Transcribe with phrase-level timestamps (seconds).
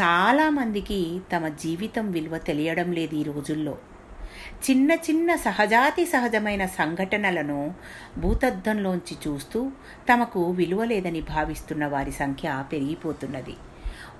[0.00, 3.78] చాలామందికి తమ జీవితం విలువ తెలియడం లేదు ఈ రోజుల్లో.
[4.70, 7.74] చిన్న చిన్న సహజాతి సహజమైన సంఘటనలను
[8.18, 9.70] భూతద్దంలోంచి చూస్తూ
[10.12, 13.54] తమకు విలువ లేదని భావిస్తున్న వారి సంఖ్య పెరిగిపోతున్నది.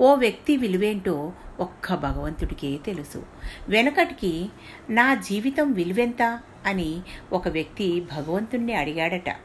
[0.01, 3.23] ఓ వ్యక్తి విలువేంటో ఒక్క భగవంతుడికే తెలుసు.
[3.69, 4.51] వెనకటికి
[4.91, 7.01] నా జీవితం విలువెంత అని
[7.33, 9.37] ఒక వ్యక్తి భగవంతుణ్ణి అడిగాడట.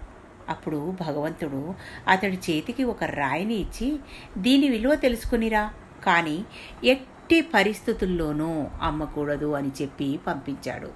[0.50, 1.74] అప్పుడు భగవంతుడు
[2.08, 4.00] అతడి చేతికి ఒక రాయిని ఇచ్చి
[4.38, 5.74] దీని విలువ తెలుసుకునిరా.
[6.06, 6.38] కానీ
[6.84, 8.50] ఎట్టి పరిస్థితుల్లోనూ
[8.82, 10.90] అమ్మకూడదు అని చెప్పి పంపించాడు.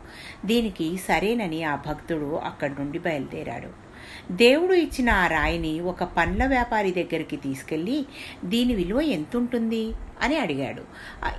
[0.45, 3.71] దీనికి సరేనని ఆ భక్తుడు అక్కడి నుండి బయలుదేరాడు.
[4.31, 7.97] దేవుడు ఇచ్చిన ఆ రాయిని ఒక పండ్ల వ్యాపారి దగ్గరికి తీసుకెళ్ళి
[8.45, 9.83] దీని విలువ ఎంతుంటుంది?
[10.21, 10.83] అని అడిగాడు.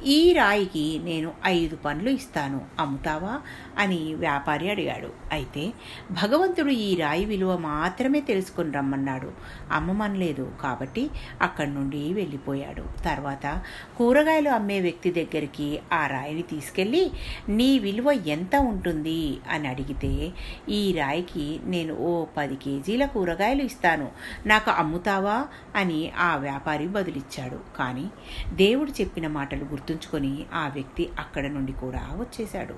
[0.05, 3.41] ఈ రాయికి నేను ఐదు పండ్లు ఇస్తాను అమ్ముతావా?
[3.79, 5.11] అని వ్యాపారి అడిగాడు.
[5.33, 5.73] అయితే
[6.11, 9.33] భగవంతుడు ఈ రాయి విలువ మాత్రమే తెలుసుకుని రమ్మన్నాడు.
[9.73, 11.11] అమ్మమనలేదు కాబట్టి
[11.43, 12.85] అక్కడి నుండి వెళ్ళిపోయాడు.
[13.05, 13.63] తర్వాత
[13.99, 17.11] కూరగాయలు అమ్మే వ్యక్తి దగ్గరికి ఆ రాయిని తీసుకెళ్ళి
[17.49, 19.39] నీ విలువ ఎంత ఉంటుంది?
[19.51, 20.33] అని అడిగితే
[20.69, 24.09] ఈ రాయికి నేను ఓ పది కేజీల కూరగాయలు ఇస్తాను.
[24.47, 25.47] నాకు అమ్ముతావా?
[25.77, 27.61] అని ఆ వ్యాపారి బదులిచ్చాడు.
[27.79, 28.11] కానీ
[28.55, 32.75] దే దేవుడు చెప్పిన మాటలు గుర్తుంచుకొని ఆ వ్యక్తి అక్కడ నుండి కూడా వచ్చేశాడు.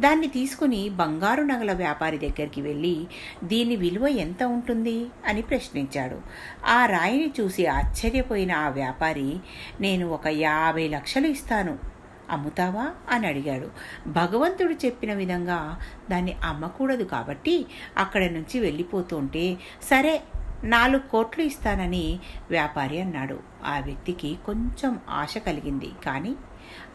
[0.00, 3.06] దాన్ని తీసుకుని బంగారు నగల వ్యాపారి దగ్గరికి వెళ్ళి
[3.44, 5.06] దీని విలువ ఎంత ఉంటుంది?
[5.26, 6.20] అని ప్రశ్నించాడు.
[6.66, 9.36] ఆ రాయిని చూసి ఆశ్చర్యపోయిన ఆ వ్యాపారి
[9.80, 11.78] నేను ఒక యాభై లక్షలు ఇస్తాను.
[12.30, 12.90] అమ్ముతావా?
[13.10, 13.70] అని అడిగాడు.
[14.06, 20.22] భగవంతుడు చెప్పిన విధంగా దాన్ని అమ్మకూడదు కాబట్టి అక్కడ నుంచి వెళ్ళిపోతుంటే సరే
[20.64, 22.18] నాలుగు కోట్లు ఇస్తానని
[22.50, 23.40] వ్యాపారి అన్నాడు.
[23.64, 25.90] ఆ వ్యక్తికి కొంచెం ఆశ కలిగింది.
[26.06, 26.34] కానీ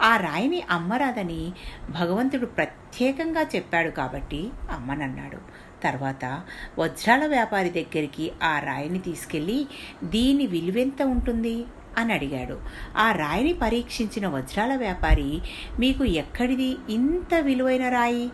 [0.02, 1.54] ఆ రాయిని అమ్మరాదని
[1.90, 5.70] భగవంతుడు ప్రత్యేకంగా చెప్పాడు కాబట్టి అమ్మనన్నాడు.
[5.84, 6.42] తర్వాత
[6.80, 9.68] వజ్రాల వ్యాపారి దగ్గరికి ఆ రాయిని తీసుకెళ్ళి
[10.04, 11.66] దీని విలువెంత ఉంటుంది?
[12.00, 12.58] అని అడిగాడు.
[12.98, 15.42] ఆ రాయిని పరీక్షించిన వజ్రాల వ్యాపారి
[15.80, 16.78] మీకు ఎక్కడిది?
[16.90, 18.30] ఇంత విలువైన రాయి?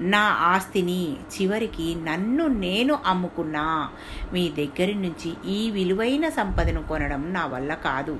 [0.00, 3.90] నా ఆస్తిని చివరికి నన్ను నేను అమ్ముకున్నా.
[4.32, 8.18] మీ దగ్గర నుంచి ఈ విలువైన సంపదను కొనడం నా వల్ల కాదు.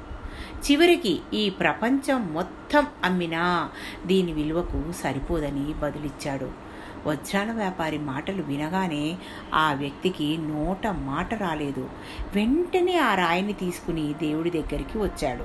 [0.70, 3.70] చివరికి ఈ ప్రపంచం మొత్తం అమ్మినా
[4.06, 6.67] దీని విలువకు సరిపోదని బదులిచ్చాడు.
[7.06, 9.16] వజ్రాల వ్యాపారి మాటలు వినగానే
[9.54, 11.90] ఆ వ్యక్తికి నోట మాట రాలేదు.
[12.34, 15.44] వెంటనే ఆ రాయిని తీసుకుని దేవుడి దగ్గరికి వచ్చాడు.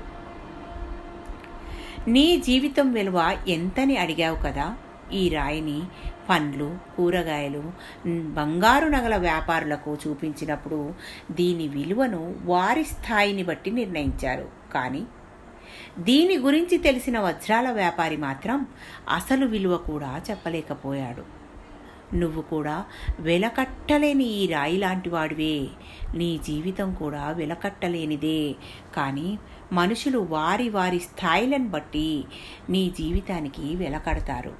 [2.10, 4.76] నీ జీవితం విలువ ఎంతని అడిగావు కదా?
[5.12, 5.82] ఈ రాయిని
[6.28, 7.72] పండ్లు కూరగాయలు
[8.06, 10.94] బంగారు నగల వ్యాపారులకు చూపించినప్పుడు
[11.30, 14.48] దీని విలువను వారి స్థాయిని బట్టి నిర్ణయించారు.
[14.74, 15.02] కానీ
[15.98, 18.66] దీని గురించి తెలిసిన వజ్రాల వ్యాపారి మాత్రం
[19.14, 21.43] అసలు విలువ కూడా చెప్పలేకపోయాడు.
[22.14, 22.84] నువ్వు కూడా
[23.20, 25.68] వెలకట్టలేని ఈ రాయి లాంటి వాడివే
[26.14, 28.54] నీ జీవితం కూడా వెలకట్టలేనిదే.
[28.96, 29.38] కానీ
[29.72, 32.24] మనుషులు వారి వారి స్థాయిలను బట్టి
[32.70, 34.54] నీ జీవితానికి వెలకడతారు.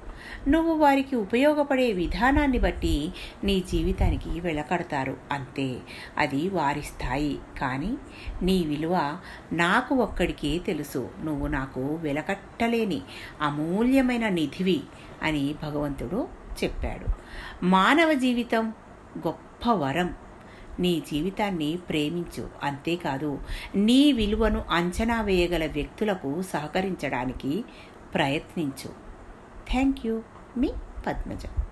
[0.47, 3.09] నువ్వు వారికి ఉపయోగపడే విధానాన్ని బట్టి
[3.43, 5.17] నీ జీవితానికి వెలకడతారు.
[5.31, 5.77] అంతే.
[6.17, 7.39] అది వారి స్థాయి.
[7.59, 7.97] కానీ
[8.41, 9.17] నీ విలువ
[9.53, 11.09] నాకు ఒక్కడికే తెలుసు.
[11.23, 13.01] నువ్వు నాకు వెలకట్టలేని
[13.41, 14.81] అమూల్యమైన నిధివి
[15.23, 17.05] అని భగవంతుడు చెప్పాడు.
[17.65, 18.73] మానవ జీవితం
[19.17, 20.15] గొప్ప వరం.
[20.79, 22.49] నీ జీవితాన్ని ప్రేమించు.
[22.63, 23.39] అంతేకాదు
[23.75, 27.65] నీ విలువను అంచనా వేయగల వ్యక్తులకు సహకరించడానికి
[28.13, 28.89] ప్రయత్నించు.
[29.69, 30.21] థ్యాంక్ యూ
[30.57, 30.69] మీ
[31.07, 31.45] పద్మజ.